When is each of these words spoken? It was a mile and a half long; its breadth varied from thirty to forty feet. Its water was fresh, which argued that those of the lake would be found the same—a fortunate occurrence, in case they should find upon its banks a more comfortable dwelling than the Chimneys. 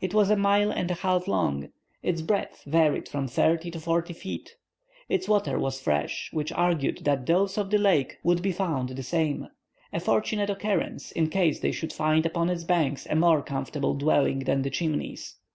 It 0.00 0.14
was 0.14 0.30
a 0.30 0.36
mile 0.36 0.70
and 0.70 0.90
a 0.90 0.94
half 0.94 1.28
long; 1.28 1.68
its 2.02 2.22
breadth 2.22 2.64
varied 2.64 3.10
from 3.10 3.28
thirty 3.28 3.70
to 3.72 3.78
forty 3.78 4.14
feet. 4.14 4.54
Its 5.06 5.28
water 5.28 5.58
was 5.58 5.82
fresh, 5.82 6.30
which 6.32 6.50
argued 6.50 7.00
that 7.04 7.26
those 7.26 7.58
of 7.58 7.68
the 7.68 7.76
lake 7.76 8.16
would 8.24 8.40
be 8.40 8.52
found 8.52 8.88
the 8.88 9.02
same—a 9.02 10.00
fortunate 10.00 10.48
occurrence, 10.48 11.12
in 11.12 11.28
case 11.28 11.60
they 11.60 11.72
should 11.72 11.92
find 11.92 12.24
upon 12.24 12.48
its 12.48 12.64
banks 12.64 13.06
a 13.10 13.14
more 13.16 13.42
comfortable 13.42 13.92
dwelling 13.92 14.38
than 14.38 14.62
the 14.62 14.70
Chimneys. 14.70 15.34